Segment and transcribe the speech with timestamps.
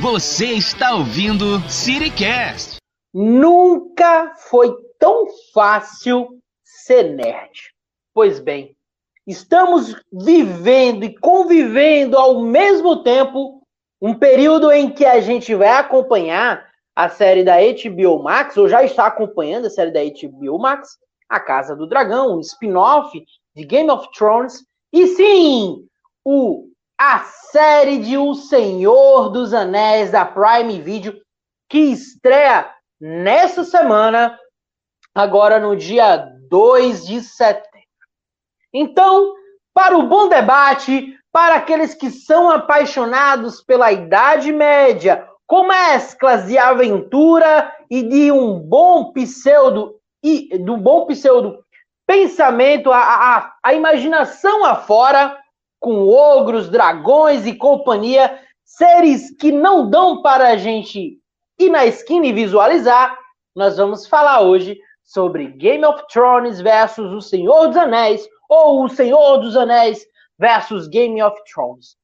[0.00, 2.76] Você está ouvindo CityCast.
[3.12, 7.72] Nunca foi tão fácil ser nerd.
[8.14, 8.76] Pois bem,
[9.26, 13.62] estamos vivendo e convivendo ao mesmo tempo
[14.00, 18.84] um período em que a gente vai acompanhar a série da HBO Max, ou já
[18.84, 20.90] está acompanhando a série da HBO Max,
[21.28, 23.20] A Casa do Dragão, um spin-off
[23.56, 25.84] de Game of Thrones, e sim,
[26.24, 31.20] o a série de O Senhor dos Anéis da Prime Video,
[31.68, 34.38] que estreia nessa semana,
[35.14, 36.16] agora no dia
[36.48, 37.74] 2 de setembro.
[38.72, 39.34] Então,
[39.72, 46.56] para o bom debate, para aqueles que são apaixonados pela Idade Média, com mesclas de
[46.56, 51.62] aventura e de um bom pseudo e do bom pseudo
[52.06, 55.38] pensamento, a, a, a imaginação afora,
[55.84, 61.18] com ogros, dragões e companhia, seres que não dão para a gente
[61.58, 63.14] ir na esquina e visualizar,
[63.54, 68.88] nós vamos falar hoje sobre Game of Thrones versus O Senhor dos Anéis, ou O
[68.88, 70.02] Senhor dos Anéis
[70.38, 71.98] versus Game of Thrones.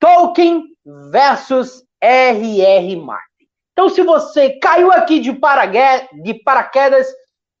[0.00, 0.64] Tolkien
[1.12, 2.96] versus R.R.
[2.96, 3.46] Martin.
[3.72, 7.06] Então, se você caiu aqui de, de paraquedas,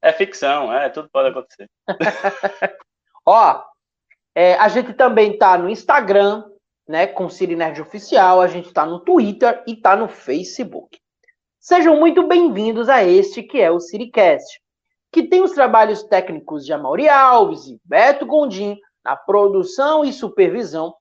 [0.00, 1.68] É ficção, é, tudo pode acontecer.
[3.26, 3.62] Ó,
[4.34, 6.44] é, a gente também tá no Instagram,
[6.86, 10.98] né, com Siri Nerd Oficial, a gente tá no Twitter e tá no Facebook.
[11.58, 14.60] Sejam muito bem-vindos a este que é o Siricast
[15.10, 20.94] que tem os trabalhos técnicos de Amaury Alves e Beto Gondim na produção e supervisão.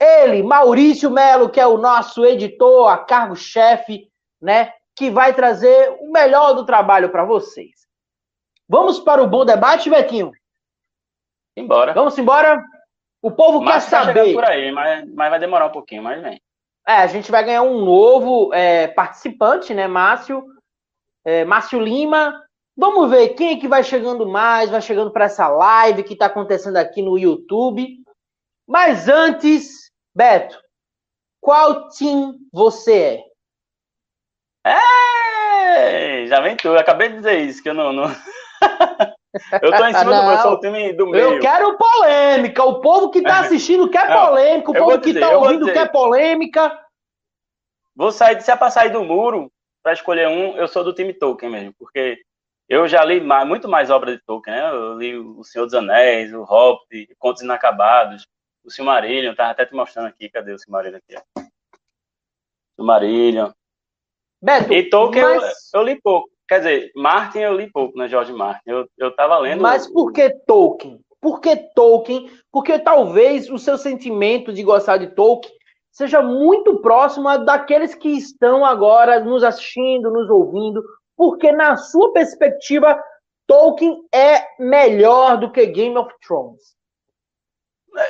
[0.00, 4.08] Ele, Maurício Melo, que é o nosso editor, a cargo-chefe,
[4.40, 7.87] né, que vai trazer o melhor do trabalho para vocês.
[8.68, 10.32] Vamos para o bom debate, Betinho?
[11.56, 11.92] Embora.
[11.94, 12.62] Vamos embora?
[13.22, 14.34] O povo mas quer saber.
[14.34, 16.40] por aí, mas, mas vai demorar um pouquinho, mas vem.
[16.86, 20.44] É, a gente vai ganhar um novo é, participante, né, Márcio?
[21.24, 22.42] É, Márcio Lima,
[22.80, 26.26] Vamos ver quem é que vai chegando mais, vai chegando para essa live que está
[26.26, 28.04] acontecendo aqui no YouTube.
[28.64, 30.56] Mas antes, Beto,
[31.40, 33.24] qual time você
[34.64, 36.22] é?
[36.22, 37.92] É, já vem eu acabei de dizer isso, que eu não.
[37.92, 38.04] não...
[39.62, 41.34] eu tô em cima não, do meu, sou o time do meio.
[41.34, 45.72] Eu quero polêmica, o povo que tá assistindo quer polêmica, o povo que tá ouvindo
[45.72, 46.78] quer polêmica.
[47.94, 49.50] Vou sair, se é pra sair do muro,
[49.82, 52.20] para escolher um, eu sou do time Tolkien mesmo, porque
[52.68, 54.70] eu já li mais, muito mais obras de Tolkien, né?
[54.70, 58.26] Eu li O Senhor dos Anéis, O Hobbit, Contos Inacabados,
[58.64, 61.48] o Silmarillion, tava até te mostrando aqui, cadê o Silmarillion aqui?
[62.76, 63.50] Silmarillion.
[64.40, 65.72] Beto, e Tolkien mas...
[65.72, 66.30] eu, eu, li pouco.
[66.48, 68.62] Quer dizer, Martin eu li pouco, né, George Martin.
[68.66, 69.60] Eu, eu tava lendo...
[69.60, 70.98] Mas por que Tolkien?
[71.20, 72.30] Por que Tolkien?
[72.50, 75.52] Porque talvez o seu sentimento de gostar de Tolkien
[75.92, 80.82] seja muito próximo daqueles que estão agora nos assistindo, nos ouvindo,
[81.16, 82.98] porque na sua perspectiva
[83.46, 86.76] Tolkien é melhor do que Game of Thrones.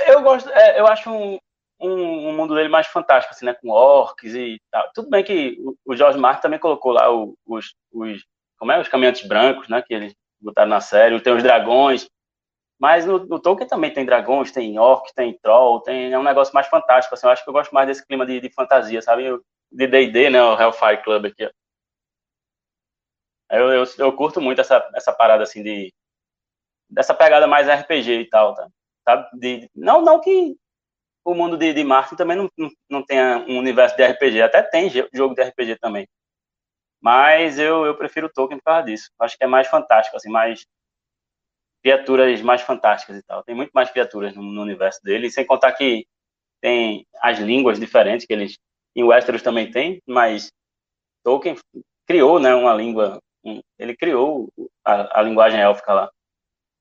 [0.07, 1.39] Eu gosto, é, eu acho um,
[1.81, 3.55] um, um, mundo dele mais fantástico, assim, né?
[3.55, 4.91] Com orcs e tal.
[4.95, 8.25] Tudo bem que o, o George Martin também colocou lá os, os,
[8.59, 9.83] como é, os caminhantes brancos, né?
[9.83, 12.09] Que eles botaram na série, tem os dragões.
[12.79, 16.55] Mas no, no, Tolkien também tem dragões, tem orcs, tem troll, tem, é um negócio
[16.55, 19.25] mais fantástico, assim, eu acho que eu gosto mais desse clima de, de fantasia, sabe?
[19.73, 21.51] De D&D, né, o Hellfire Club aqui, ó.
[23.51, 25.93] Eu, eu, eu, curto muito essa, essa parada, assim, de...
[26.89, 28.69] Dessa pegada mais RPG e tal, tá?
[29.05, 29.29] Sabe?
[29.35, 30.57] De, não, não que
[31.25, 32.51] o mundo de, de Martin também não,
[32.89, 36.09] não, tenha um universo de RPG, até tem jogo de RPG também.
[37.01, 39.11] Mas eu, eu prefiro Tolkien por causa disso.
[39.21, 40.65] Acho que é mais fantástico, assim, mais
[41.83, 43.43] criaturas mais fantásticas e tal.
[43.45, 46.07] Tem muito mais criaturas no, no universo dele, sem contar que
[46.61, 48.59] tem as línguas diferentes que eles
[48.97, 50.51] em Westeros também tem, mas
[51.23, 51.57] Tolkien
[52.05, 53.21] criou, né, uma língua,
[53.79, 54.49] ele criou
[54.85, 56.11] a, a, linguagem élfica lá.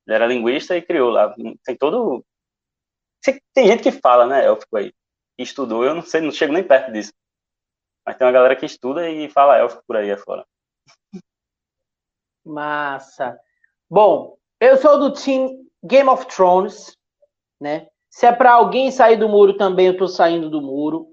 [0.08, 1.36] Ele era linguista e criou lá.
[1.64, 2.26] Tem todo
[3.54, 4.92] tem gente que fala, né, élfico aí,
[5.36, 7.14] que estudou, eu não sei, não chego nem perto disso.
[8.06, 10.46] Mas tem uma galera que estuda e fala élfico por aí afora.
[12.46, 13.38] Massa.
[13.90, 16.98] Bom, eu sou do time Game of Thrones,
[17.60, 17.88] né?
[18.10, 21.08] Se é para alguém sair do muro também, eu tô saindo do muro.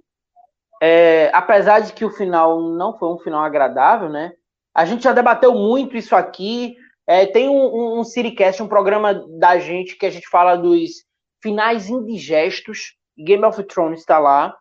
[0.83, 4.33] É, apesar de que o final não foi um final agradável, né?
[4.75, 6.77] A gente já debateu muito isso aqui.
[7.07, 11.05] É, tem um, um, um Siricast, um programa da gente que a gente fala dos
[11.45, 12.97] finais indigestos.
[13.17, 14.57] Game of Thrones está lá,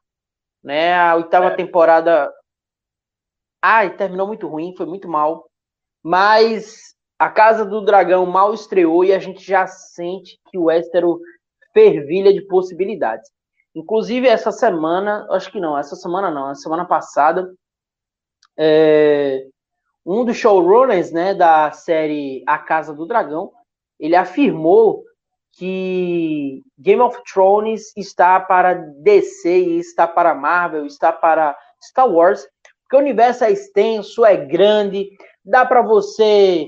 [0.62, 0.94] né?
[0.94, 1.56] A oitava é.
[1.56, 2.30] temporada.
[3.62, 5.50] Ai, terminou muito ruim, foi muito mal.
[6.04, 11.20] Mas a Casa do Dragão mal estreou e a gente já sente que o Westeros
[11.74, 13.32] fervilha de possibilidades.
[13.74, 17.52] Inclusive, essa semana, acho que não, essa semana não, a semana passada,
[18.60, 19.48] é,
[20.06, 23.52] um dos showrunners né, da série A Casa do Dragão,
[24.00, 25.04] ele afirmou
[25.54, 32.46] que Game of Thrones está para DC, está para Marvel, está para Star Wars,
[32.82, 35.10] porque o universo é extenso, é grande,
[35.46, 36.68] dá para você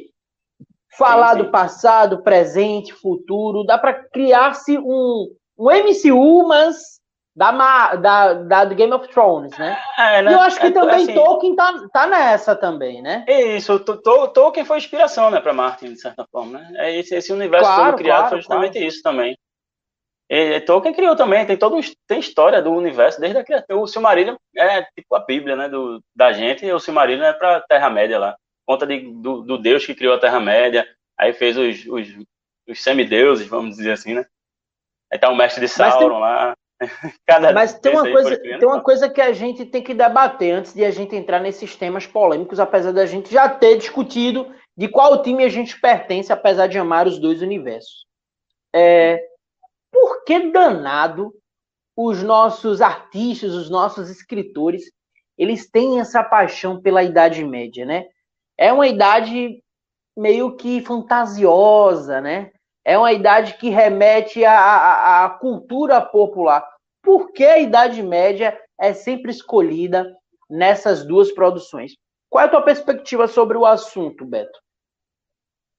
[0.98, 1.44] falar sim, sim.
[1.44, 7.00] do passado, presente, futuro, dá para criar-se um, um MCU, mas
[7.36, 9.78] da, da, da Game of Thrones, né?
[9.98, 10.32] É, né?
[10.32, 13.26] E eu acho que é, também assim, Tolkien tá, tá nessa também, né?
[13.28, 16.72] Isso, Tolkien foi inspiração, né, para Martin, de certa forma, né?
[16.76, 18.88] É esse, esse universo claro, todo criado claro, foi justamente claro.
[18.88, 19.38] isso também.
[20.30, 23.82] E, Tolkien criou também, tem todo tem história do universo desde a criação.
[23.82, 27.62] O Silmarillion é tipo a Bíblia, né, do, da gente, e o Silmarillion é para
[27.62, 28.36] Terra-média lá
[28.66, 32.08] conta de, do, do, Deus que criou a Terra-média, aí fez os, os,
[32.68, 34.26] os semideuses, vamos dizer assim, né?
[35.12, 36.20] Aí tá o mestre de Sauron tem...
[36.20, 36.56] lá.
[37.26, 40.74] Cada Mas tem uma, coisa, tem uma coisa que a gente tem que debater antes
[40.74, 45.22] de a gente entrar nesses temas polêmicos, apesar da gente já ter discutido de qual
[45.24, 48.06] time a gente pertence, apesar de amar os dois universos.
[48.74, 49.24] É,
[49.92, 51.34] por que danado
[51.96, 54.84] os nossos artistas, os nossos escritores,
[55.38, 58.06] eles têm essa paixão pela Idade Média, né?
[58.58, 59.62] é uma idade
[60.18, 62.52] meio que fantasiosa, né?
[62.86, 66.64] É uma idade que remete à, à, à cultura popular.
[67.02, 70.16] Por que a Idade Média é sempre escolhida
[70.50, 71.94] nessas duas produções?
[72.30, 74.60] Qual é a tua perspectiva sobre o assunto, Beto?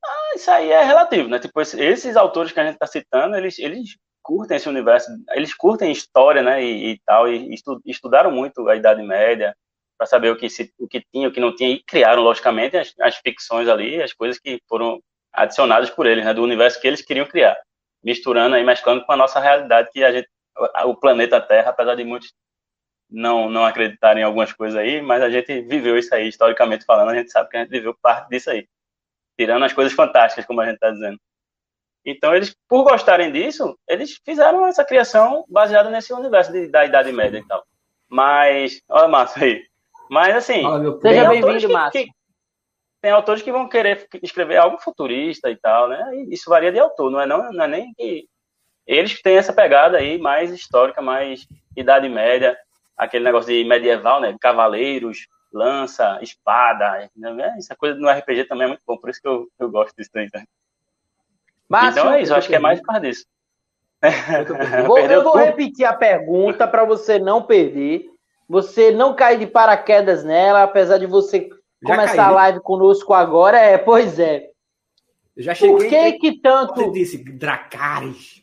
[0.05, 1.39] Ah, isso aí é relativo, né?
[1.39, 5.93] Tipo, esses autores que a gente está citando, eles, eles curtem esse universo, eles curtem
[5.93, 6.63] história, né?
[6.63, 7.55] E, e tal, e
[7.85, 9.55] estudaram muito a Idade Média,
[9.97, 12.77] para saber o que, se, o que tinha, o que não tinha, e criaram, logicamente,
[12.77, 15.01] as, as ficções ali, as coisas que foram
[15.37, 17.57] adicionadas por eles, né, do universo que eles queriam criar,
[18.03, 20.29] misturando aí, mesclando com a nossa realidade, que a gente,
[20.85, 22.33] o planeta Terra, apesar de muitos
[23.09, 27.11] não, não acreditarem em algumas coisas aí, mas a gente viveu isso aí, historicamente falando,
[27.11, 28.67] a gente sabe que a gente viveu parte disso aí,
[29.39, 31.19] tirando as coisas fantásticas, como a gente está dizendo.
[32.05, 37.13] Então, eles, por gostarem disso, eles fizeram essa criação baseada nesse universo de, da Idade
[37.13, 37.65] Média e tal.
[38.09, 39.67] Mas, olha, Márcio aí,
[40.09, 40.63] mas assim,
[41.03, 42.07] seja bem-vindo, Márcio.
[43.01, 46.11] Tem autores que vão querer escrever algo futurista e tal, né?
[46.15, 48.29] E isso varia de autor, não é, não, não é nem que.
[48.87, 52.57] Eles têm essa pegada aí mais histórica, mais Idade Média,
[52.97, 54.37] aquele negócio de medieval, né?
[54.41, 57.11] Cavaleiros, lança, espada.
[57.17, 57.55] Né?
[57.59, 60.11] Essa coisa no RPG também é muito bom, por isso que eu, eu gosto disso
[60.15, 60.31] aí.
[60.31, 60.45] Tá?
[61.91, 63.27] então é isso, eu acho que é mais por causa disso.
[64.79, 68.05] Eu vou, eu vou repetir a pergunta para você não perder.
[68.47, 71.49] Você não cai de paraquedas nela, apesar de você
[71.83, 73.59] já começar caí, a live conosco agora.
[73.59, 74.51] É, pois é.
[75.37, 75.77] Eu já cheguei.
[75.77, 76.75] Por que que tanto.
[76.75, 78.43] Você disse Dracarys.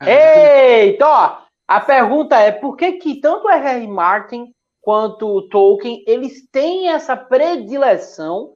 [0.00, 1.38] Eita, ó.
[1.66, 3.86] A pergunta é: por que que tanto R.R.
[3.88, 8.54] Martin quanto o Tolkien eles têm essa predileção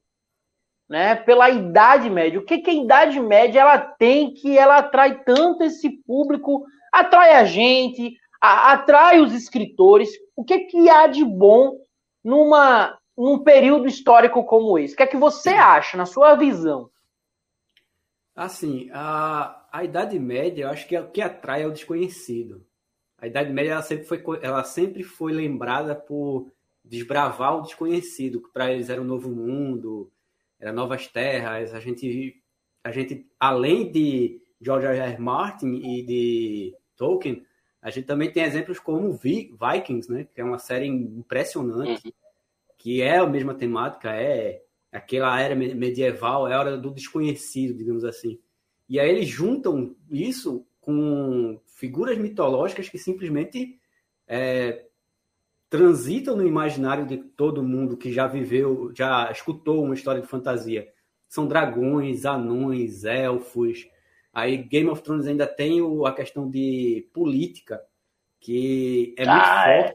[0.88, 2.38] né, pela Idade Média.
[2.38, 7.34] O que, que a Idade Média ela tem que ela atrai tanto esse público, atrai
[7.34, 10.10] a gente, a, atrai os escritores?
[10.34, 11.76] O que, que há de bom
[12.24, 14.94] numa, num período histórico como esse?
[14.94, 16.88] O que é que você acha, na sua visão?
[18.34, 22.64] Assim, a, a Idade Média, eu acho que é o que atrai é o desconhecido.
[23.18, 26.52] A Idade Média ela sempre foi, ela sempre foi lembrada por
[26.84, 30.12] desbravar o desconhecido, que para eles era um novo mundo,
[30.60, 31.74] era novas terras.
[31.74, 32.40] A gente,
[32.84, 34.98] a gente além de George R.
[34.98, 35.20] R.
[35.20, 37.44] Martin e de Tolkien,
[37.82, 42.12] a gente também tem exemplos como Vikings, né, que é uma série impressionante, uhum.
[42.78, 48.04] Que é a mesma temática, é aquela era medieval, é a hora do desconhecido, digamos
[48.04, 48.38] assim.
[48.88, 53.78] E aí eles juntam isso com figuras mitológicas que simplesmente
[54.26, 54.86] é,
[55.68, 60.88] transitam no imaginário de todo mundo que já viveu, já escutou uma história de fantasia.
[61.28, 63.86] São dragões, anões, elfos.
[64.32, 67.82] Aí Game of Thrones ainda tem a questão de política,
[68.40, 69.94] que é muito ah, é.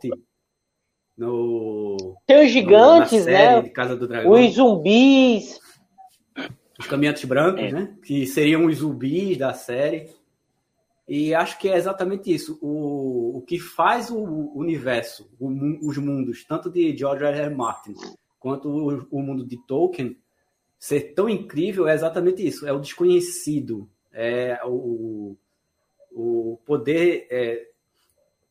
[1.18, 3.62] No, tem os gigantes, né?
[3.62, 4.32] De Casa do Dragão.
[4.32, 5.60] Os zumbis.
[6.80, 7.72] Os caminhantes brancos, é.
[7.72, 7.96] né?
[8.04, 10.10] Que seriam os zumbis da série.
[11.08, 12.58] E acho que é exatamente isso.
[12.62, 15.50] O, o que faz o universo, o,
[15.88, 17.40] os mundos, tanto de George R.
[17.42, 17.56] R.
[17.56, 17.94] Martin
[18.40, 20.18] quanto o, o, mundo de Tolkien,
[20.78, 22.68] ser tão incrível é exatamente isso.
[22.68, 23.90] É o desconhecido.
[24.12, 25.38] É o,
[26.12, 27.70] o poder é,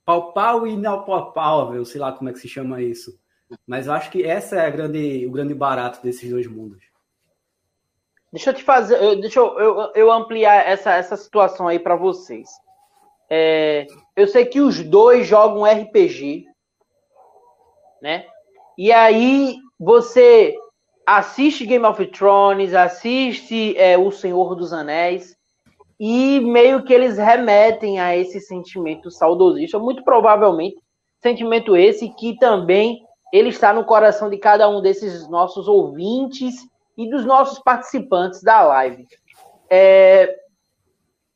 [0.05, 3.19] palpar o inapalpável, sei lá como é que se chama isso.
[3.67, 6.83] Mas eu acho que essa é grande, o grande barato desses dois mundos.
[8.33, 12.49] Deixa eu te fazer, deixa eu, eu, eu ampliar essa, essa situação aí para vocês.
[13.29, 16.47] É, eu sei que os dois jogam RPG,
[18.01, 18.27] né?
[18.77, 20.57] E aí você
[21.07, 25.37] assiste Game of Thrones, assiste é, O Senhor dos Anéis,
[26.05, 30.77] e meio que eles remetem a esse sentimento saudosista, muito provavelmente
[31.23, 36.57] sentimento esse que também ele está no coração de cada um desses nossos ouvintes
[36.99, 39.07] e dos nossos participantes da live.
[39.71, 40.41] É,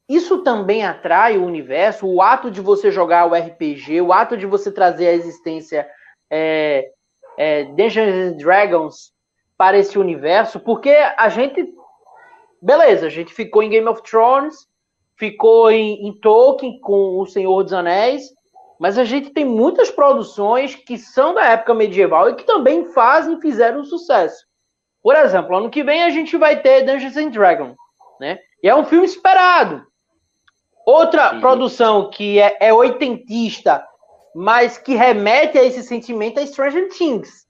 [0.08, 4.46] isso também atrai o universo, o ato de você jogar o RPG, o ato de
[4.46, 5.88] você trazer a existência
[6.28, 6.90] é,
[7.38, 9.12] é, Dungeons and Dragons
[9.56, 11.72] para esse universo, porque a gente,
[12.60, 14.66] beleza, a gente ficou em Game of Thrones,
[15.16, 18.24] ficou em, em Tolkien com O Senhor dos Anéis,
[18.78, 23.40] mas a gente tem muitas produções que são da época medieval e que também fazem,
[23.40, 24.44] fizeram sucesso.
[25.02, 27.76] Por exemplo, ano que vem a gente vai ter Dungeons and Dragons,
[28.20, 28.38] né?
[28.62, 29.86] E é um filme esperado.
[30.84, 31.40] Outra Sim.
[31.40, 33.84] produção que é, é oitentista,
[34.34, 37.46] mas que remete a esse sentimento é Stranger Things.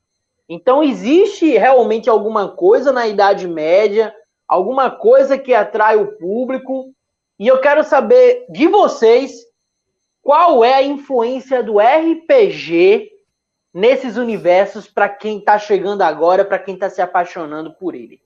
[0.49, 4.15] Então existe realmente alguma coisa na Idade Média,
[4.47, 6.95] alguma coisa que atrai o público.
[7.39, 9.33] E eu quero saber de vocês
[10.23, 13.11] qual é a influência do RPG
[13.73, 18.21] nesses universos para quem está chegando agora, para quem está se apaixonando por ele?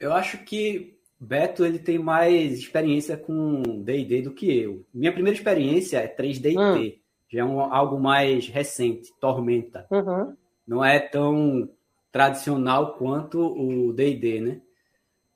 [0.00, 4.84] Eu acho que Beto ele tem mais experiência com D&D do que eu.
[4.92, 6.92] Minha primeira experiência é 3D hum.
[7.28, 9.86] já é um, algo mais recente, Tormenta.
[9.90, 10.34] Uhum.
[10.66, 11.68] Não é tão
[12.12, 14.60] tradicional quanto o D&D, né?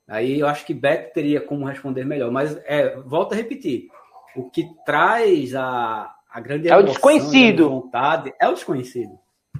[0.07, 3.89] Aí eu acho que Beto teria como responder melhor, mas é, volto a repetir,
[4.35, 7.69] o que traz a, a grande é o desconhecido.
[7.69, 9.17] vontade é o desconhecido.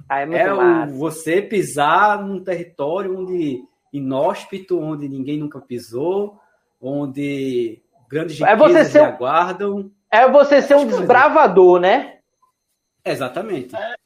[0.08, 6.38] Ah, é muito é o, você pisar num território onde inóspito, onde ninguém nunca pisou,
[6.80, 9.90] onde grandes é você ser, aguardam.
[10.10, 12.20] É você ser um desbravador, né?
[13.04, 13.76] Exatamente.
[13.76, 13.96] É.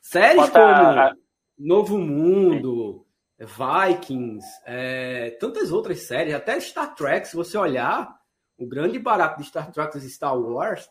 [0.00, 1.21] Séries como
[1.62, 3.06] Novo Mundo,
[3.38, 8.12] Vikings, é, tantas outras séries, até Star Trek, se você olhar,
[8.58, 10.88] o grande barato de Star Trek e Star Wars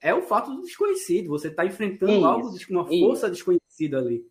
[0.00, 1.30] é o fato do desconhecido.
[1.30, 3.34] Você está enfrentando isso, algo, uma força isso.
[3.34, 4.22] desconhecida ali.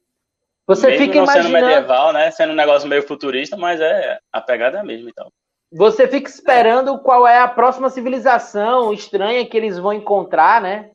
[0.67, 1.47] Você Mesmo fica imaginando...
[1.47, 2.31] sendo medieval, né?
[2.31, 5.31] Sendo um negócio meio futurista, mas é a pegada é a mesma, então.
[5.71, 6.99] Você fica esperando é.
[6.99, 10.91] qual é a próxima civilização estranha que eles vão encontrar, né?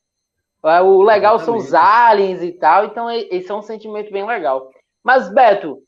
[0.64, 1.62] É, o legal Exatamente.
[1.62, 4.70] são os aliens e tal, então esse é um sentimento bem legal.
[5.04, 5.82] Mas, Beto,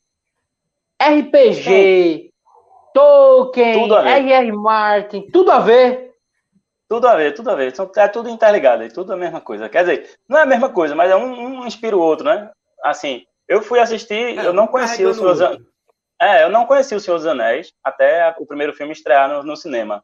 [1.01, 2.31] RPG,
[2.93, 4.51] Tolkien, R.R.
[4.51, 6.13] Martin, tudo a ver?
[6.87, 7.73] Tudo a ver, tudo a ver.
[7.97, 9.67] É tudo interligado, é tudo a mesma coisa.
[9.67, 12.49] Quer dizer, não é a mesma coisa, mas é um, um inspira o outro, né?
[12.83, 15.61] Assim, eu fui assistir, é, eu não conhecia o Senhor dos Anéis.
[16.19, 19.57] É, eu não conhecia o Senhor dos Anéis até o primeiro filme estrear no, no
[19.57, 20.03] cinema.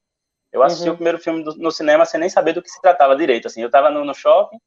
[0.51, 0.93] Eu assisti uhum.
[0.93, 3.47] o primeiro filme do, no cinema sem nem saber do que se tratava direito.
[3.47, 4.57] Assim, eu tava no, no shopping,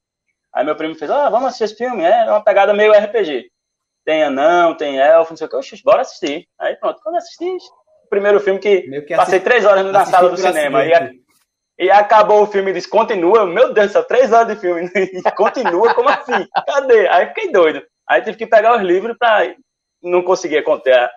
[0.52, 3.50] aí meu primo fez, ah, vamos assistir esse filme, é uma pegada meio RPG.
[4.06, 5.56] Tem anão, tem elfo, não sei o que.
[5.56, 6.46] Oxi, bora assistir.
[6.60, 10.36] Aí pronto, quando assisti, o primeiro filme que, que passei três horas na sala do
[10.36, 10.86] cinema.
[10.86, 11.10] E, a,
[11.80, 13.44] e, acabou o filme e disse, continua.
[13.44, 14.88] Meu Deus do céu, três horas de filme.
[14.94, 16.46] E continua, como assim?
[16.66, 17.08] Cadê?
[17.08, 17.82] Aí fiquei doido.
[18.08, 19.52] Aí tive que pegar os livros para
[20.00, 21.10] não conseguir conter a,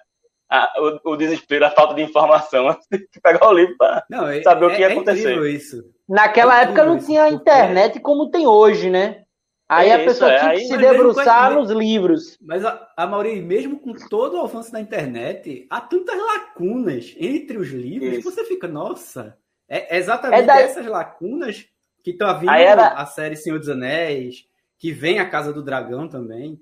[0.50, 2.76] a, o, o, desespero, a falta de informação.
[2.92, 4.04] Tive que pegar o livro para
[4.42, 5.40] saber é, o que ia é acontecer.
[5.46, 5.84] Isso.
[6.08, 9.26] Naquela é época não tinha internet como tem hoje, né?
[9.70, 12.40] Aí é a pessoa isso, tinha que se debruçar nos livros.
[12.42, 17.56] Mas a, a Mauri, mesmo com todo o avanço da internet, há tantas lacunas entre
[17.56, 19.38] os livros que você fica, nossa,
[19.70, 20.64] é exatamente é daí...
[20.64, 21.68] essas lacunas
[22.04, 22.88] que estão vindo era...
[22.88, 24.46] a série Senhor dos Anéis,
[24.80, 26.60] que vem a Casa do Dragão também.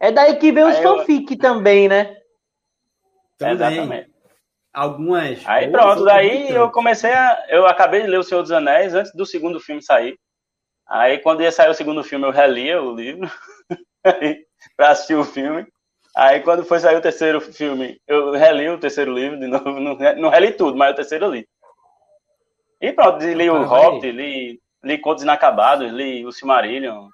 [0.00, 1.38] É daí que vem os fanfic eu...
[1.38, 2.16] também, né?
[3.38, 3.54] Também.
[3.54, 4.10] Exatamente.
[4.72, 5.40] Algumas.
[5.46, 7.46] Aí pronto, daí eu comecei a.
[7.48, 10.18] Eu acabei de ler O Senhor dos Anéis antes do segundo filme sair.
[10.88, 13.30] Aí quando ia sair o segundo filme, eu relia o livro
[14.76, 15.66] para assistir o filme.
[16.16, 19.80] Aí quando foi sair o terceiro filme, eu reli o terceiro livro de novo.
[19.80, 21.48] Não, não reli tudo, mas o terceiro eu li.
[22.80, 27.08] E pronto, li o Hobbit, li, li Contos Inacabados, li o Silmarillion.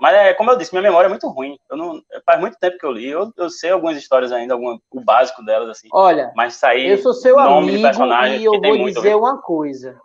[0.00, 1.56] Mas é, como eu disse, minha memória é muito ruim.
[1.70, 3.08] Eu não, faz muito tempo que eu li.
[3.08, 5.88] Eu, eu sei algumas histórias ainda, alguma, o básico delas, assim.
[5.92, 9.98] Olha, mas sair eu sou seu amigo e eu vou dizer uma coisa.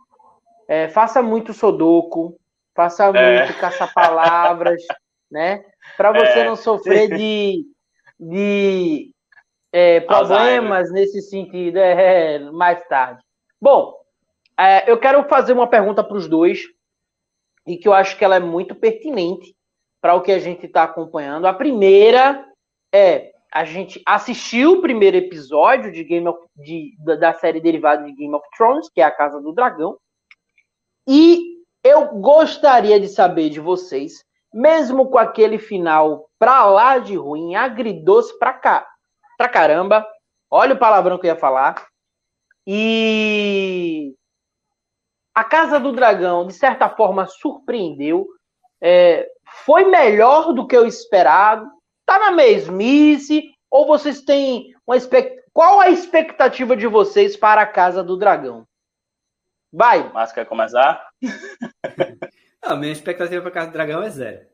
[0.67, 2.35] É, faça muito Sudoku,
[2.79, 3.39] Faça é.
[3.39, 4.81] muito, caça-palavras,
[5.29, 5.65] né?
[5.97, 6.45] Para você é.
[6.45, 7.65] não sofrer de,
[8.17, 9.11] de
[9.69, 10.91] é, problemas Alzheimer.
[10.93, 13.21] nesse sentido é, mais tarde.
[13.61, 13.93] Bom,
[14.57, 16.61] é, eu quero fazer uma pergunta para os dois
[17.67, 19.53] e que eu acho que ela é muito pertinente
[19.99, 21.47] para o que a gente está acompanhando.
[21.47, 22.45] A primeira
[22.95, 28.13] é a gente assistiu o primeiro episódio de Game of, de, da série derivada de
[28.13, 29.97] Game of Thrones, que é a Casa do Dragão,
[31.05, 37.55] e eu gostaria de saber de vocês, mesmo com aquele final pra lá de ruim,
[37.55, 38.87] agridoce pra cá,
[39.37, 40.05] pra caramba.
[40.49, 41.85] Olha o palavrão que eu ia falar.
[42.65, 44.13] E
[45.33, 48.27] a Casa do Dragão, de certa forma, surpreendeu.
[48.81, 49.27] É,
[49.65, 51.69] foi melhor do que eu esperado.
[52.05, 53.51] Tá na mesmice?
[53.69, 55.39] Ou vocês têm uma expect...
[55.53, 58.65] Qual a expectativa de vocês para a Casa do Dragão?
[59.71, 60.11] Vai.
[60.11, 61.07] Márcio quer começar?
[62.63, 64.47] não, minha expectativa para Casa do Dragão é zero.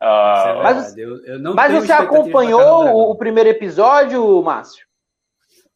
[0.00, 4.86] Ah, é mas, eu, eu mas você acompanhou o primeiro episódio, Márcio?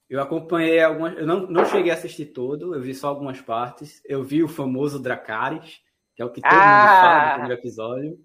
[0.09, 1.17] Eu acompanhei algumas.
[1.17, 4.03] Eu não, não cheguei a assistir todo, eu vi só algumas partes.
[4.05, 5.81] Eu vi o famoso Dracarys,
[6.15, 6.57] que é o que todo ah.
[6.57, 8.21] mundo fala no primeiro episódio.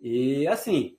[0.00, 0.98] E assim,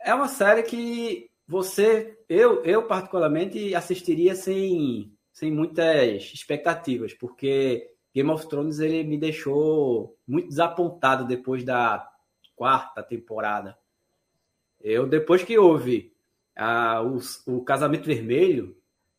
[0.00, 8.28] é uma série que você, eu, eu particularmente assistiria sem sem muitas expectativas, porque Game
[8.28, 12.08] of Thrones ele me deixou muito desapontado depois da
[12.56, 13.78] quarta temporada.
[14.80, 16.12] Eu, depois que houve
[16.56, 18.76] a, o, o Casamento Vermelho,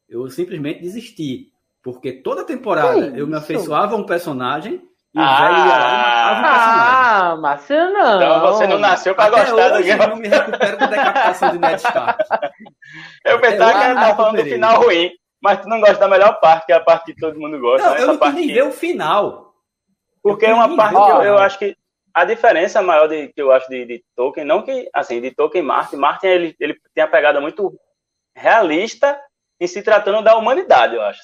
[0.09, 1.53] eu simplesmente desisti.
[1.81, 4.81] Porque toda temporada eu me afeiçoava a um personagem
[5.15, 6.95] e ah, o velho ia lá e matava um personagem.
[6.99, 8.15] Ah, mas você não.
[8.17, 10.05] Então você não nasceu para gostar do Game of Thrones.
[10.05, 12.25] Eu não me recupero da decapitação de Ned Stark.
[13.23, 15.18] Eu pensava que era falando do final ruim.
[15.41, 17.87] Mas tu não gosta da melhor parte, que é a parte que todo mundo gosta.
[17.87, 18.01] Não, né?
[18.01, 19.53] eu não parte nem ver o final.
[20.21, 21.77] Porque é uma parte que eu, eu, acho que
[22.13, 25.63] a diferença maior de, que eu acho de, de Tolkien, não que, assim, de Tolkien
[25.63, 27.79] e Martin, Martin ele, ele tem a pegada muito
[28.35, 29.19] realista
[29.59, 31.21] em se tratando da humanidade, eu acho.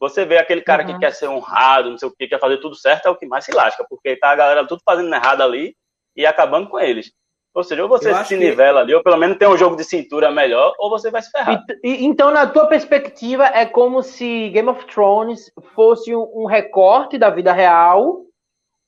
[0.00, 0.94] Você vê aquele cara uhum.
[0.94, 3.26] que quer ser honrado, não sei o que, quer fazer tudo certo, é o que
[3.26, 5.76] mais se lasca, porque tá a galera tudo fazendo errado ali
[6.16, 7.12] e acabando com eles.
[7.54, 8.84] Ou seja, ou você se nivela que...
[8.84, 11.62] ali, ou pelo menos tem um jogo de cintura melhor, ou você vai se ferrar.
[11.84, 16.46] E, e, então, na tua perspectiva, é como se Game of Thrones fosse um, um
[16.46, 18.22] recorte da vida real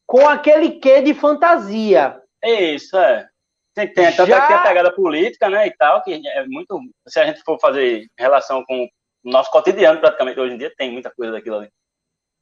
[0.06, 2.18] com aquele quê de fantasia.
[2.42, 3.28] Isso, é.
[3.74, 4.44] Tem, tem tanto Já...
[4.44, 6.80] aqui a pegada política, né, e tal, que é muito...
[7.06, 10.90] Se a gente for fazer relação com o nosso cotidiano, praticamente, hoje em dia, tem
[10.90, 11.68] muita coisa daquilo ali.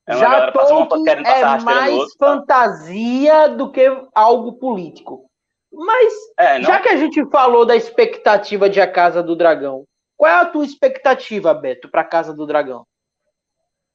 [0.06, 5.30] É Já Tolkien é mais outro, fantasia do que algo político.
[5.72, 10.30] Mas, é, já que a gente falou da expectativa de A Casa do Dragão, qual
[10.30, 12.87] é a tua expectativa, Beto, para A Casa do Dragão?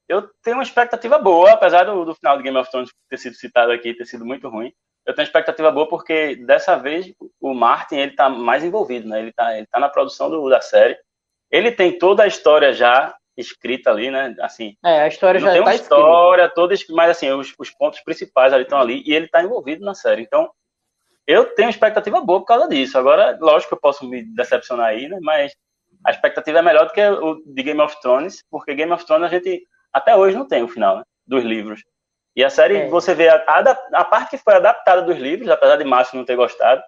[0.08, 3.36] Eu tenho uma expectativa boa, apesar do, do, final do Game of Thrones ter sido
[3.36, 4.72] citado aqui, ter sido muito ruim.
[5.06, 9.20] Eu tenho uma expectativa boa porque dessa vez o Martin ele tá mais envolvido, né?
[9.20, 10.98] Ele está ele tá na produção do, da série.
[11.50, 14.34] Ele tem toda a história já escrita ali, né?
[14.40, 14.76] Assim.
[14.84, 18.64] É, a história já tem uma história toda, mas assim os, os pontos principais ali
[18.64, 20.22] estão ali e ele está envolvido na série.
[20.22, 20.50] Então
[21.28, 22.96] eu tenho expectativa boa por causa disso.
[22.98, 25.18] Agora, lógico que eu posso me decepcionar aí, né?
[25.20, 25.54] Mas
[26.02, 29.26] a expectativa é melhor do que o de Game of Thrones, porque Game of Thrones
[29.26, 29.62] a gente
[29.92, 31.02] até hoje não tem o final né?
[31.26, 31.82] dos livros.
[32.34, 32.88] E a série, é.
[32.88, 33.60] você vê a, a,
[34.00, 36.82] a, parte que foi adaptada dos livros, apesar de Márcio não ter gostado,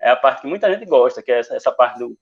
[0.00, 2.16] é a parte que muita gente gosta, que é essa, essa parte do,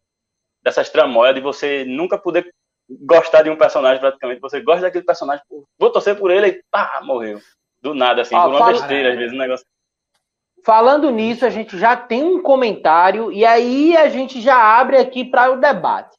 [0.63, 2.53] dessas tramóias de você nunca poder
[2.91, 4.41] gostar de um personagem praticamente.
[4.41, 5.43] Você gosta daquele personagem,
[5.79, 7.41] vou torcer por ele e pá, morreu.
[7.81, 8.73] Do nada, assim, por uma fala...
[8.73, 9.65] besteira, às vezes, um negócio.
[10.65, 15.25] Falando nisso, a gente já tem um comentário e aí a gente já abre aqui
[15.25, 16.17] para o debate.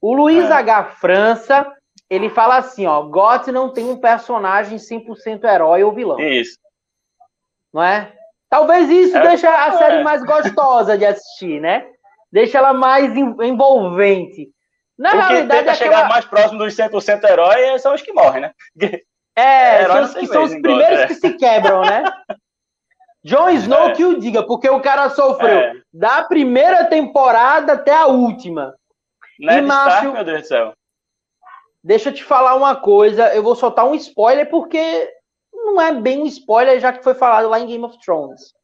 [0.00, 0.52] O Luiz é.
[0.52, 0.84] H.
[0.84, 1.66] França,
[2.08, 6.20] ele fala assim, ó, GOT não tem um personagem 100% herói ou vilão.
[6.20, 6.58] Isso.
[7.72, 8.12] Não é?
[8.48, 10.02] Talvez isso é, deixe a série é.
[10.02, 11.86] mais gostosa de assistir, né?
[12.32, 14.48] Deixa ela mais envolvente.
[14.98, 15.74] Na Porque realidade, tenta aquela...
[15.74, 18.52] chegar mais próximo dos 100% herói são os que morrem, né?
[19.36, 21.06] É, são os que são os primeiros é.
[21.06, 22.04] que se quebram, né?
[23.28, 23.92] Jon Snow é.
[23.92, 25.82] que o diga, porque o cara sofreu é.
[25.92, 28.74] da primeira temporada até a última.
[29.38, 30.72] Ned e Márcio, meu Deus do céu.
[31.84, 35.12] Deixa eu te falar uma coisa, eu vou soltar um spoiler porque
[35.52, 38.54] não é bem um spoiler, já que foi falado lá em Game of Thrones.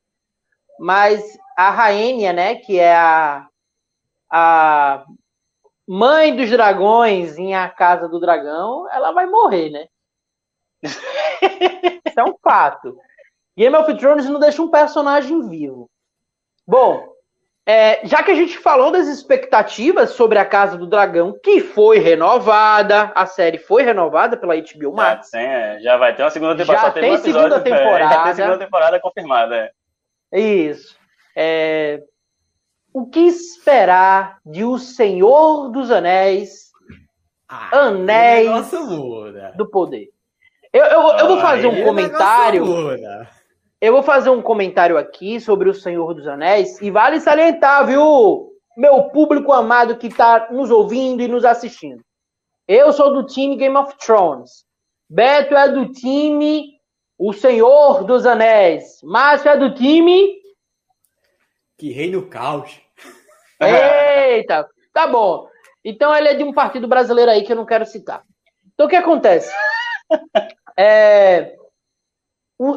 [0.80, 1.22] Mas
[1.56, 3.46] a Rainha, né, que é a,
[4.32, 5.04] a
[5.86, 9.86] mãe dos dragões em A Casa do Dragão, ela vai morrer, né?
[10.82, 12.98] Isso é um fato.
[13.56, 15.88] Game of Thrones não deixa um personagem vivo.
[16.66, 17.14] Bom,
[17.66, 21.98] é, já que a gente falou das expectativas sobre a Casa do Dragão, que foi
[21.98, 25.30] renovada, a série foi renovada pela HBO Max.
[25.32, 26.86] Já, tem, é, já vai ter uma segunda temporada.
[26.86, 28.14] Já tem um segunda temporada.
[28.14, 29.56] já tem segunda temporada confirmada.
[30.32, 30.40] É.
[30.40, 30.96] Isso.
[31.34, 32.02] É,
[32.92, 36.70] o que esperar de O Senhor dos Anéis,
[37.48, 38.70] ah, Anéis
[39.56, 40.10] do Poder?
[40.70, 42.64] Eu, eu, eu vou fazer um comentário.
[43.84, 48.50] Eu vou fazer um comentário aqui sobre o Senhor dos Anéis e vale salientar, viu,
[48.74, 52.02] meu público amado que está nos ouvindo e nos assistindo.
[52.66, 54.64] Eu sou do time Game of Thrones.
[55.06, 56.80] Beto é do time
[57.18, 59.02] O Senhor dos Anéis.
[59.02, 60.34] Márcio é do time.
[61.76, 62.80] Que reina o caos.
[63.60, 65.46] Eita, tá bom.
[65.84, 68.24] Então ele é de um partido brasileiro aí que eu não quero citar.
[68.72, 69.52] Então o que acontece?
[70.76, 71.54] É,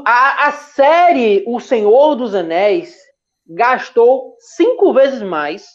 [0.06, 2.97] a, a série O Senhor dos Anéis
[3.45, 5.65] gastou cinco vezes mais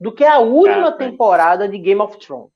[0.00, 2.52] do que a última temporada de Game of Thrones.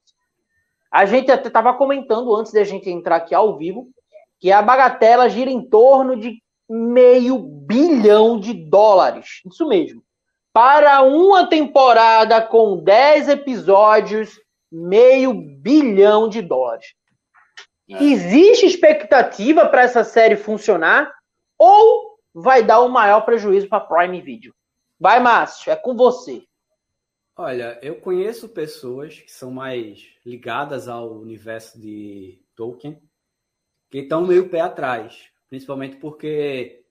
[0.90, 3.88] A gente até estava comentando antes da gente entrar aqui ao vivo
[4.38, 9.40] que a bagatela gira em torno de meio bilhão de dólares.
[9.46, 10.02] Isso mesmo.
[10.52, 14.38] Para uma temporada com 10 episódios,
[14.70, 16.94] meio bilhão de dólares.
[17.94, 18.04] É.
[18.04, 21.12] Existe expectativa para essa série funcionar
[21.58, 24.54] ou vai dar o maior prejuízo para Prime Video?
[24.98, 26.44] Vai, Márcio, é com você.
[27.36, 33.00] Olha, eu conheço pessoas que são mais ligadas ao universo de Tolkien
[33.90, 36.84] que estão meio pé atrás, principalmente porque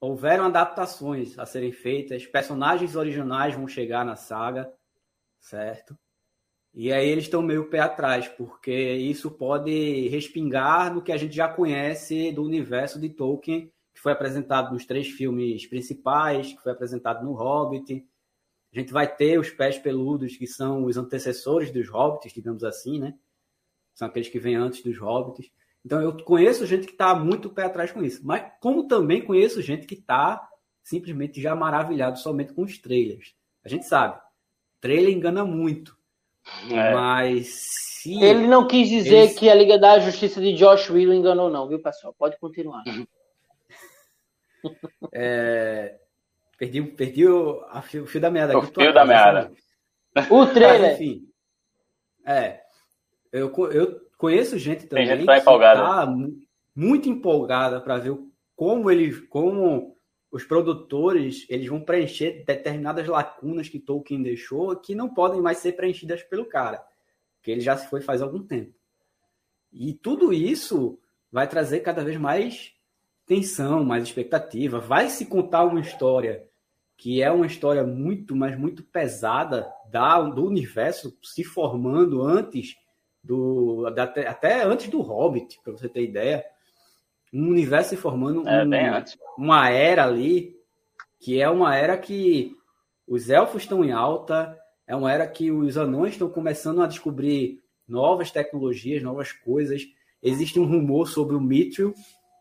[0.00, 4.72] houveram adaptações a serem feitas, personagens originais vão chegar na saga,
[5.40, 5.98] certo?
[6.76, 11.34] E aí eles estão meio pé atrás, porque isso pode respingar no que a gente
[11.34, 16.72] já conhece do universo de Tolkien, que foi apresentado nos três filmes principais, que foi
[16.72, 18.04] apresentado no Hobbit.
[18.72, 22.98] A gente vai ter os pés peludos, que são os antecessores dos Hobbits, digamos assim,
[22.98, 23.14] né?
[23.94, 25.48] São aqueles que vêm antes dos Hobbits.
[25.84, 29.62] Então eu conheço gente que está muito pé atrás com isso, mas como também conheço
[29.62, 30.48] gente que está
[30.82, 33.32] simplesmente já maravilhado somente com os trailers.
[33.64, 34.20] A gente sabe,
[34.80, 35.96] trailer engana muito.
[36.70, 36.92] É.
[36.92, 37.48] Mas
[38.02, 38.22] se.
[38.22, 39.38] Ele não quis dizer eles...
[39.38, 42.14] que a Liga da Justiça de Josh Whedon enganou, não, viu, pessoal?
[42.18, 42.82] Pode continuar.
[45.12, 45.98] é...
[46.58, 48.56] Perdi, perdi o, a fio, o fio da meada.
[48.56, 49.52] O fio da meada.
[50.30, 50.92] O trailer.
[50.92, 51.28] Mas, enfim.
[52.26, 52.60] É.
[53.32, 55.80] Eu, eu conheço gente também Tem gente que tá empolgada.
[55.82, 56.14] Tá
[56.74, 58.16] muito empolgada para ver
[58.54, 59.96] como ele, como
[60.34, 65.74] os produtores eles vão preencher determinadas lacunas que Tolkien deixou que não podem mais ser
[65.76, 66.84] preenchidas pelo cara,
[67.40, 68.74] que ele já se foi faz algum tempo.
[69.72, 70.98] E tudo isso
[71.30, 72.74] vai trazer cada vez mais
[73.24, 74.80] tensão, mais expectativa.
[74.80, 76.44] Vai se contar uma história
[76.96, 82.74] que é uma história muito, mas muito pesada da, do universo se formando antes
[83.22, 86.44] do até, antes do Hobbit, para você ter ideia
[87.34, 90.56] um universo se formando, é, um, uma era ali,
[91.18, 92.56] que é uma era que
[93.08, 97.60] os elfos estão em alta, é uma era que os anões estão começando a descobrir
[97.88, 99.82] novas tecnologias, novas coisas.
[100.22, 101.92] Existe um rumor sobre o Mithril,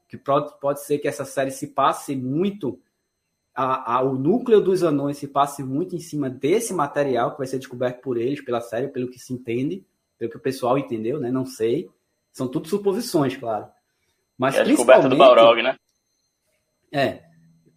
[0.07, 2.79] que pode, pode ser que essa série se passe muito,
[3.55, 7.47] a, a, o núcleo dos anões se passe muito em cima desse material que vai
[7.47, 9.83] ser descoberto por eles, pela série, pelo que se entende,
[10.19, 11.31] pelo que o pessoal entendeu, né?
[11.31, 11.89] Não sei.
[12.31, 13.67] São tudo suposições, claro.
[14.43, 15.75] Mas é a descoberta do Balrog, né?
[16.91, 17.21] É.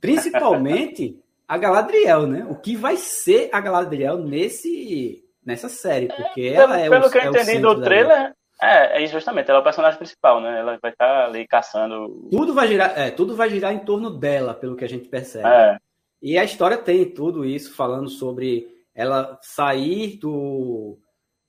[0.00, 2.46] Principalmente a Galadriel, né?
[2.48, 7.10] O que vai ser a Galadriel nesse, nessa série, porque é, ela é pelo o
[7.10, 10.58] que eu é entendi do trailer, é, é justamente, ela é o personagem principal, né?
[10.58, 12.28] Ela vai estar ali caçando.
[12.30, 15.46] Tudo vai girar, é, tudo vai girar em torno dela, pelo que a gente percebe.
[15.46, 15.78] É.
[16.22, 20.98] E a história tem tudo isso falando sobre ela sair do,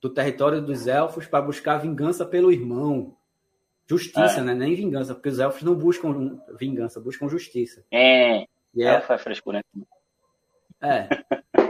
[0.00, 3.16] do território dos elfos para buscar vingança pelo irmão.
[3.88, 4.42] Justiça, É.
[4.42, 4.54] né?
[4.54, 7.84] Nem vingança, porque os elfos não buscam vingança, buscam justiça.
[7.90, 9.62] É, E é, faz frescura.
[10.80, 11.08] é.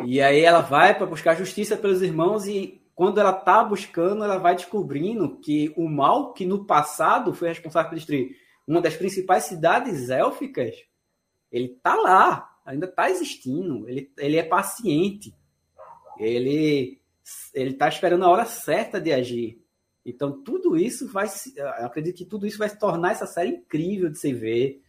[0.04, 4.38] E aí ela vai para buscar justiça pelos irmãos e quando ela tá buscando, ela
[4.38, 9.44] vai descobrindo que o mal que no passado foi responsável por destruir uma das principais
[9.44, 10.74] cidades élficas,
[11.50, 15.32] ele tá lá, ainda tá existindo, ele, ele é paciente.
[16.18, 17.00] Ele
[17.54, 19.62] ele tá esperando a hora certa de agir.
[20.08, 23.50] Então tudo isso vai se, eu acredito que tudo isso vai se tornar essa série
[23.50, 24.82] incrível de se ver.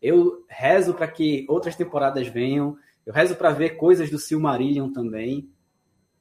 [0.00, 2.76] Eu rezo para que outras temporadas venham.
[3.04, 5.48] Eu rezo para ver coisas do Silmarillion também.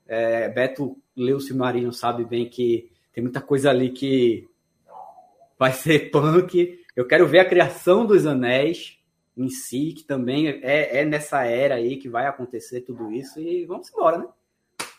[0.05, 4.47] É, Beto leu o Silmarillion, sabe bem que tem muita coisa ali que
[5.57, 6.79] vai ser punk.
[6.95, 8.99] Eu quero ver a criação dos anéis
[9.37, 13.39] em si, que também é, é nessa era aí que vai acontecer tudo isso.
[13.39, 14.25] E vamos embora, né?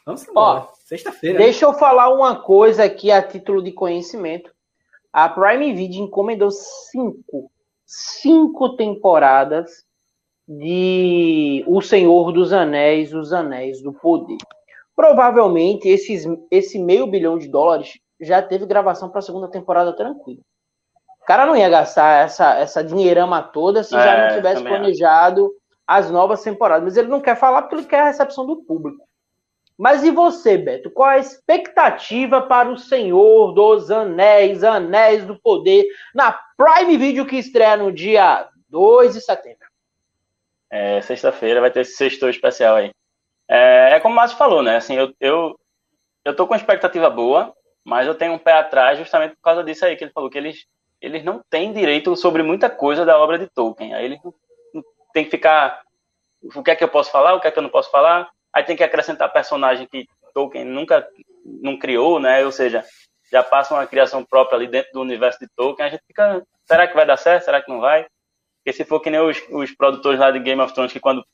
[0.04, 0.66] Vamos embora.
[0.84, 1.38] Sexta-feira.
[1.38, 1.44] né?
[1.44, 4.52] Deixa eu falar uma coisa aqui a título de conhecimento.
[5.12, 7.50] A Prime Video encomendou cinco,
[7.86, 9.84] cinco temporadas
[10.48, 14.38] de O Senhor dos Anéis, Os Anéis do Poder.
[14.94, 20.40] Provavelmente esses, esse meio bilhão de dólares já teve gravação para a segunda temporada tranquilo.
[21.22, 24.72] O cara não ia gastar essa, essa dinheirama toda se já É, não tivesse também
[24.72, 24.82] acho.
[24.82, 25.50] planejado
[25.86, 26.84] as novas temporadas.
[26.84, 29.04] Mas ele não quer falar porque ele quer a recepção do público.
[29.78, 30.90] Mas e você, Beto?
[30.90, 37.37] Qual a expectativa para o Senhor dos Anéis, Anéis do Poder, na Prime Video que
[37.37, 39.66] estreia no dia 2 de setembro?
[40.70, 42.90] É, sexta-feira vai ter esse sexto especial aí.
[43.48, 44.76] É, é como o Márcio falou, né?
[44.76, 45.58] Assim, eu, eu,
[46.24, 47.54] eu tô com expectativa boa,
[47.85, 50.38] mas eu tenho um pé atrás justamente por causa disso aí que ele falou, que
[50.38, 50.64] eles,
[51.00, 53.94] eles não têm direito sobre muita coisa da obra de Tolkien.
[53.94, 54.82] Aí eles não
[55.12, 55.82] tem que ficar.
[56.54, 58.30] O que é que eu posso falar, o que é que eu não posso falar.
[58.52, 61.06] Aí tem que acrescentar personagem que Tolkien nunca
[61.44, 62.44] não criou, né?
[62.44, 62.84] Ou seja,
[63.30, 65.86] já passa uma criação própria ali dentro do universo de Tolkien.
[65.86, 66.42] A gente fica.
[66.66, 67.44] Será que vai dar certo?
[67.44, 68.06] Será que não vai?
[68.58, 71.24] Porque se for que nem os, os produtores lá de Game of Thrones, que quando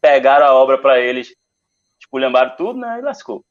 [0.00, 1.34] pegaram a obra para eles,
[2.00, 2.98] esculhambaram tudo, né?
[2.98, 3.44] E lascou.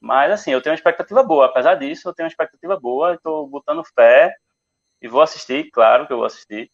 [0.00, 1.46] Mas, assim, eu tenho uma expectativa boa.
[1.46, 3.14] Apesar disso, eu tenho uma expectativa boa.
[3.14, 4.32] Estou botando fé
[5.02, 6.70] e vou assistir, claro que eu vou assistir.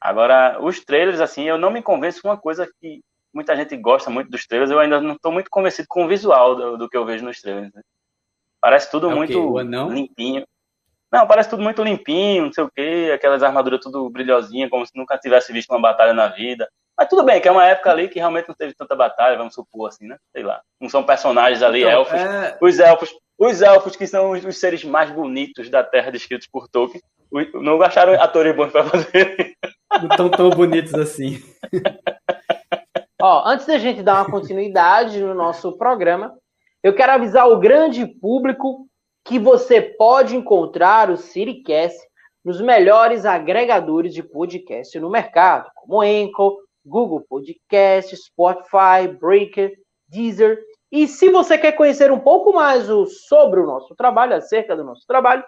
[0.00, 3.02] Agora, os trailers, assim, eu não me convenço com uma coisa que
[3.32, 4.70] muita gente gosta muito dos trailers.
[4.70, 7.40] Eu ainda não estou muito convencido com o visual do, do que eu vejo nos
[7.40, 7.72] trailers.
[7.74, 7.82] Né?
[8.60, 9.58] Parece tudo É muito
[9.90, 10.44] limpinho.
[11.12, 14.92] Não, parece tudo muito limpinho, não sei o quê, aquelas armaduras tudo brilhosinha, como se
[14.96, 16.66] nunca tivesse visto uma batalha na vida.
[16.96, 19.54] Mas tudo bem, que é uma época ali que realmente não teve tanta batalha, vamos
[19.54, 20.16] supor assim, né?
[20.34, 20.62] Sei lá.
[20.80, 22.18] Não são personagens ali, Então, elfos.
[22.18, 26.48] é, Os elfos, os elfos que são os, os seres mais bonitos da Terra descritos
[26.50, 27.02] por Tolkien,
[27.54, 29.54] não acharam atores bons para fazer.
[30.00, 31.42] não tão tão bonitos assim.
[33.24, 36.36] Ó, antes da gente dar uma continuidade no nosso programa,
[36.82, 38.88] eu quero avisar o grande público
[39.24, 41.96] que você pode encontrar o CityCast
[42.44, 49.72] nos melhores agregadores de podcast no mercado, como Anchor, Google Podcast, Spotify, Breaker,
[50.08, 50.58] Deezer.
[50.90, 52.88] E se você quer conhecer um pouco mais
[53.28, 55.44] sobre o nosso trabalho, acerca do nosso trabalho,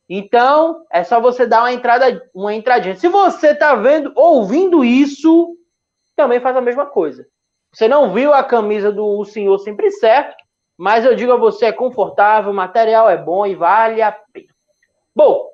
[0.08, 2.95] Então, é só você dar uma entrada, uma entradinha.
[2.95, 5.58] Se você está vendo, ouvindo isso,
[6.15, 7.28] também faz a mesma coisa.
[7.76, 10.34] Você não viu a camisa do senhor sempre certo,
[10.78, 14.48] mas eu digo a você, é confortável, o material é bom e vale a pena.
[15.14, 15.46] Bom,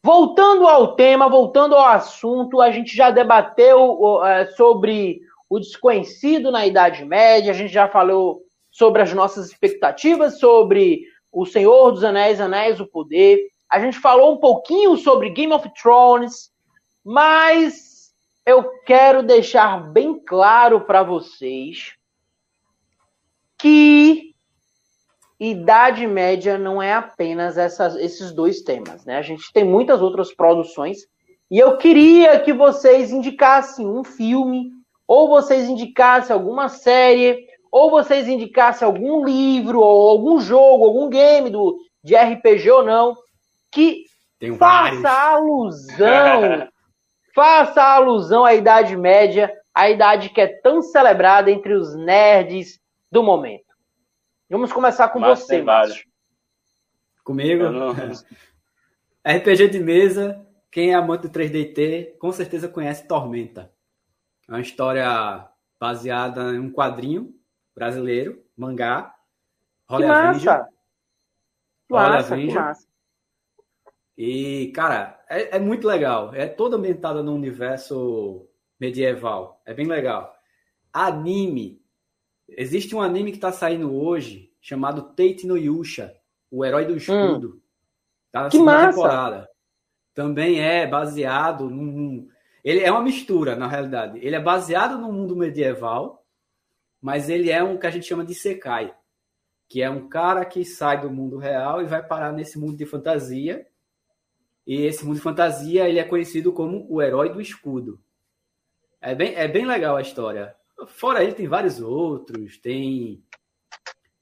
[0.00, 6.64] voltando ao tema, voltando ao assunto, a gente já debateu é, sobre o desconhecido na
[6.64, 12.40] Idade Média, a gente já falou sobre as nossas expectativas sobre O Senhor dos Anéis,
[12.40, 13.48] Anéis do Poder.
[13.68, 16.52] A gente falou um pouquinho sobre Game of Thrones,
[17.04, 17.89] mas
[18.46, 21.94] eu quero deixar bem claro para vocês
[23.58, 24.34] que
[25.38, 29.16] Idade Média não é apenas essas, esses dois temas, né?
[29.16, 31.06] A gente tem muitas outras produções
[31.50, 34.70] e eu queria que vocês indicassem um filme,
[35.06, 41.50] ou vocês indicassem alguma série, ou vocês indicassem algum livro, ou algum jogo, algum game
[41.50, 43.16] do, de RPG ou não,
[43.70, 44.04] que
[44.38, 45.04] Tem faça vários.
[45.04, 46.68] alusão,
[47.34, 53.22] faça alusão à Idade Média, a idade que é tão celebrada entre os nerds do
[53.22, 53.64] momento.
[54.48, 55.62] Vamos começar com Márcio você.
[55.62, 56.04] Márcio.
[57.22, 57.70] Comigo?
[57.70, 57.94] Não-
[59.24, 63.70] RPG de mesa, quem é amante do 3DT, com certeza conhece Tormenta.
[64.48, 65.46] É uma história
[65.78, 67.32] baseada em um quadrinho
[67.74, 69.14] brasileiro, mangá.
[69.86, 70.28] Que Holly massa!
[70.28, 70.64] Avenger.
[71.86, 72.89] Que Olha, massa, que massa.
[74.22, 76.34] E, cara, é, é muito legal.
[76.34, 78.46] É toda ambientada no universo
[78.78, 79.62] medieval.
[79.64, 80.34] É bem legal.
[80.92, 81.80] Anime.
[82.46, 86.14] Existe um anime que está saindo hoje chamado Tate no Yusha,
[86.50, 87.62] o herói do escudo.
[88.30, 88.44] Tá Hum.
[88.44, 88.90] Que segunda massa!
[88.90, 89.48] temporada.
[90.12, 92.28] Também é baseado num.
[92.62, 94.18] Ele é uma mistura, na realidade.
[94.18, 96.26] Ele é baseado no mundo medieval,
[97.00, 98.94] mas ele é um que a gente chama de Sekai,
[99.66, 102.84] que é um cara que sai do mundo real e vai parar nesse mundo de
[102.84, 103.66] fantasia.
[104.66, 108.00] E esse mundo de fantasia ele é conhecido como o herói do escudo.
[109.00, 110.54] É bem, é bem legal a história.
[110.86, 112.58] Fora ele, tem vários outros.
[112.58, 113.22] Tem.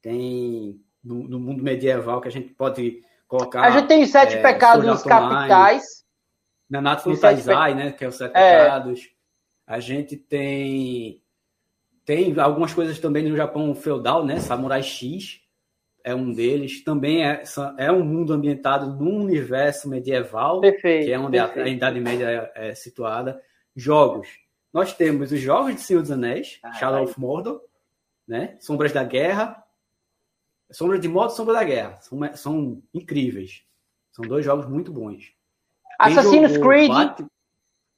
[0.01, 0.79] Tem.
[1.03, 3.61] No, no mundo medieval que a gente pode colocar.
[3.61, 5.83] A gente tem os sete é, pecados capitais.
[5.83, 7.91] Sete Taizai, né?
[7.91, 8.63] Que é os sete É.
[8.63, 9.09] pecados.
[9.65, 11.21] A gente tem.
[12.05, 14.39] Tem algumas coisas também no Japão feudal, né?
[14.39, 15.41] Samurai X
[16.03, 16.83] é um deles.
[16.83, 17.43] Também é,
[17.77, 21.05] é um mundo ambientado num universo medieval, Perfeito.
[21.05, 21.67] que é onde a, perfeito.
[21.67, 23.41] a Idade Média é, é situada.
[23.75, 24.27] Jogos.
[24.73, 27.03] Nós temos os jogos de Senhor dos Anéis, Ah, Shadow vai.
[27.05, 27.61] of Mordor,
[28.27, 28.57] né?
[28.59, 29.63] Sombras da Guerra.
[30.71, 31.97] Sombras de Morte e Sombra da Guerra.
[32.01, 33.63] São, são incríveis.
[34.11, 35.33] São dois jogos muito bons.
[36.03, 36.91] Quem Assassin's Creed.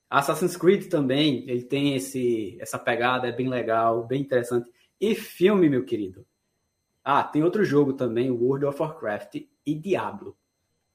[0.10, 4.70] Assassin's Creed também, ele tem esse, essa pegada, é bem legal, bem interessante.
[5.00, 6.26] E filme, meu querido.
[7.04, 9.36] Ah, tem outro jogo também, World of Warcraft
[9.66, 10.38] e Diablo.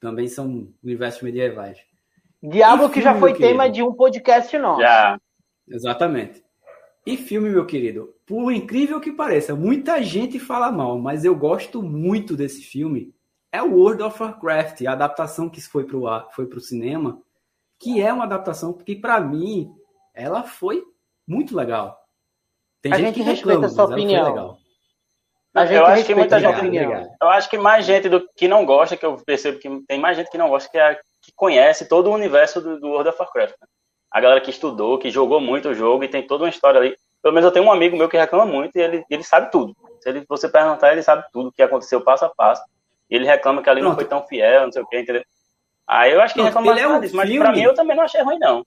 [0.00, 1.78] Também são universos medievais.
[2.42, 3.74] Diablo E que já foi tema querido?
[3.74, 4.80] de um podcast nosso.
[4.80, 5.20] Já.
[5.68, 6.44] Exatamente.
[7.04, 11.82] E filme, meu querido, por incrível que pareça, muita gente fala mal, mas eu gosto
[11.82, 13.14] muito desse filme.
[13.52, 17.22] É o World of Warcraft, a adaptação que foi pro ar, foi pro cinema,
[17.78, 19.72] que é uma adaptação que para mim
[20.12, 20.82] ela foi
[21.26, 21.96] muito legal.
[22.82, 24.58] Tem A gente, gente que respeita reclama, a sua mas ela foi opinião.
[25.64, 26.56] Eu acho que muita gente.
[26.56, 26.84] opinião.
[26.86, 27.16] obrigado.
[27.20, 30.16] Eu acho que mais gente do que não gosta, que eu percebo que tem mais
[30.16, 33.18] gente que não gosta, que, é, que conhece todo o universo do, do World of
[33.18, 33.54] Warcraft.
[33.60, 33.66] né?
[34.10, 36.96] A galera que estudou, que jogou muito o jogo e tem toda uma história ali.
[37.22, 39.74] Pelo menos eu tenho um amigo meu que reclama muito e ele, ele sabe tudo.
[40.00, 42.62] Se ele, você perguntar, ele sabe tudo o que aconteceu passo a passo.
[43.10, 44.00] E ele reclama que ali não Pronto.
[44.00, 45.24] foi tão fiel, não sei o que, entendeu?
[45.86, 48.04] Aí eu acho que Pronto, reclama é um disso, mas pra mim eu também não
[48.04, 48.64] achei ruim, não.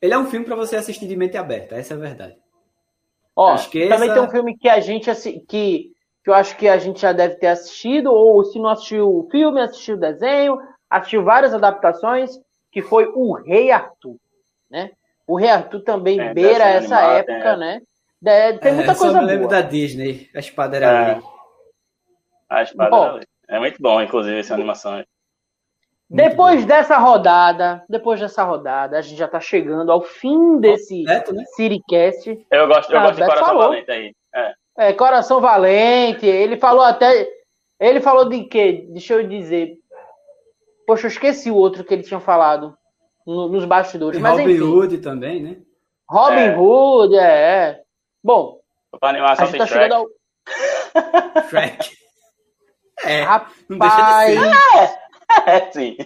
[0.00, 2.36] Ele é um filme para você assistir de mente aberta, essa é a verdade.
[3.42, 6.68] Ó, Esqueça- também tem um filme que a gente assi- que, que eu acho que
[6.68, 10.58] a gente já deve ter assistido, ou se não assistiu o filme, assistiu o desenho,
[10.90, 12.38] assistiu várias adaptações,
[12.70, 14.16] que foi o Rei Arthur,
[14.70, 14.90] né?
[15.26, 17.56] O Rei Arthur também É, beira essa animado, época, tem, é.
[17.56, 17.80] né?
[18.20, 19.62] De- tem É, muita eu coisa me lembro boa.
[19.62, 21.10] da Disney, a espada era É.
[21.12, 21.22] ali.
[22.50, 23.04] A espada Bom.
[23.04, 23.26] era ali.
[23.48, 25.02] É muito bom, inclusive, essa animação.
[26.10, 31.32] Depois dessa rodada, depois dessa rodada, a gente já tá chegando ao fim desse Certo,
[31.32, 31.44] né?
[31.54, 32.46] Citycast.
[32.50, 33.62] Eu gosto, eu Ah, gosto de Coração falou.
[33.68, 34.12] Valente aí.
[34.34, 34.52] É.
[34.78, 37.28] É, Coração Valente, ele falou até.
[37.78, 38.86] Ele falou de quê?
[38.90, 39.76] Deixa eu dizer.
[40.86, 42.76] Poxa, eu esqueci o outro que ele tinha falado
[43.26, 44.16] no- nos bastidores.
[44.16, 44.62] Tem Mas Robin enfim.
[44.62, 45.56] Hood também, né?
[46.08, 46.58] Robin É.
[46.58, 47.80] Hood, é, é.
[48.24, 48.58] Bom,
[48.98, 49.82] Pra a animação gente tá Shrek.
[49.84, 51.44] chegando ao.
[51.48, 51.90] Shrek.
[53.02, 54.28] É, não deixa Rapaz.
[54.28, 54.76] de ser.
[54.78, 54.98] É,
[55.72, 55.96] sim.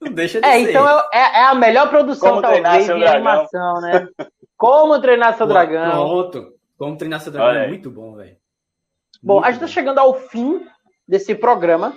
[0.00, 0.70] Não deixa de É, ser.
[0.70, 3.08] então é, é- é a melhor produção, Como talvez, de Dragão.
[3.14, 4.08] animação, né?
[4.56, 5.90] Como treinar seu Pô, dragão.
[5.90, 6.52] Pronto.
[6.78, 8.36] Como treinar seu dragão é muito bom, velho.
[9.22, 10.66] Bom, Muito a gente está chegando ao fim
[11.06, 11.94] desse programa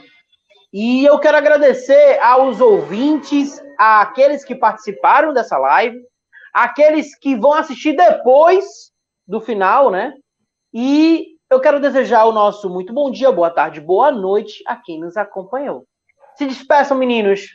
[0.73, 5.97] e eu quero agradecer aos ouvintes, àqueles que participaram dessa live,
[6.53, 8.91] àqueles que vão assistir depois
[9.25, 10.13] do final, né?
[10.73, 14.99] E eu quero desejar o nosso muito bom dia, boa tarde, boa noite a quem
[14.99, 15.85] nos acompanhou.
[16.35, 17.47] Se despeçam, meninos.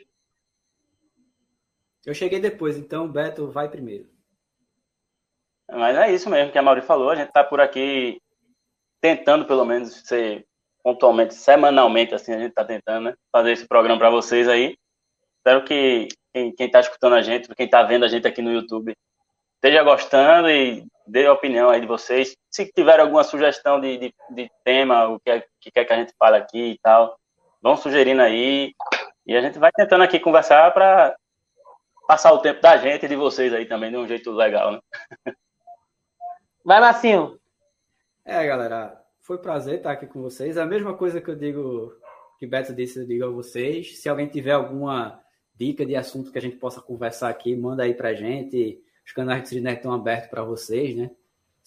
[2.04, 4.08] Eu cheguei depois, então o Beto vai primeiro.
[5.70, 7.10] Mas é isso mesmo que a Mauri falou.
[7.10, 8.20] A gente tá por aqui
[9.00, 10.46] tentando, pelo menos, ser
[10.82, 14.76] pontualmente, semanalmente, assim, a gente está tentando né, fazer esse programa para vocês aí.
[15.36, 18.96] Espero que quem está escutando a gente, quem está vendo a gente aqui no YouTube,
[19.56, 22.36] esteja gostando e dê a opinião aí de vocês.
[22.50, 25.96] Se tiver alguma sugestão de, de, de tema, o que, é, que quer que a
[25.96, 27.18] gente fale aqui e tal,
[27.62, 28.74] vão sugerindo aí.
[29.26, 31.16] E a gente vai tentando aqui conversar para
[32.06, 34.80] passar o tempo da gente e de vocês aí também de um jeito legal, né?
[36.64, 37.38] Vai, Massinho.
[38.24, 40.56] É, galera, foi um prazer estar aqui com vocês.
[40.56, 41.94] A mesma coisa que eu digo,
[42.38, 43.98] que Beto disse, eu digo a vocês.
[43.98, 45.22] Se alguém tiver alguma
[45.54, 48.82] dica de assunto que a gente possa conversar aqui, manda aí pra gente.
[49.04, 51.10] Os canais do Cinenet estão abertos para vocês, né?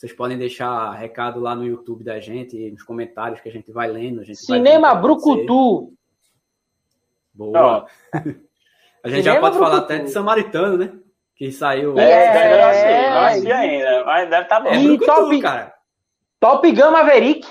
[0.02, 3.88] Vocês podem deixar recado lá no YouTube da gente, nos comentários que a gente vai
[3.88, 4.24] lendo.
[4.24, 5.93] Gente Cinema vai Brucutu.
[7.32, 7.86] Boa.
[8.12, 9.60] a gente Cinema já pode Brucutu.
[9.60, 10.91] falar até de Samaritano, né?
[11.36, 11.99] Que saiu.
[11.99, 14.70] É, é, é, eu achei ainda, mas deve estar tá bom.
[14.72, 15.74] É Brucutu, top, cara.
[16.39, 17.47] Top Gun Maverick.